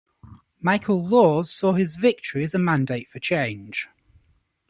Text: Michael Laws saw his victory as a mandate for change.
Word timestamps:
Michael 0.59 1.07
Laws 1.07 1.51
saw 1.51 1.73
his 1.73 1.95
victory 1.95 2.43
as 2.43 2.55
a 2.55 2.57
mandate 2.57 3.07
for 3.07 3.19
change. 3.19 3.87